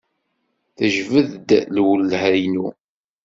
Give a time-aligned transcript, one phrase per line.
[0.77, 2.67] Tejbed-d lwelha-inu.